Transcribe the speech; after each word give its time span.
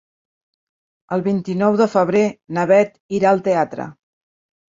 El 1.17 1.23
vint-i-nou 1.27 1.75
de 1.81 1.85
febrer 1.95 2.23
na 2.59 2.65
Bet 2.73 2.97
irà 3.19 3.35
al 3.35 3.43
teatre. 3.49 3.87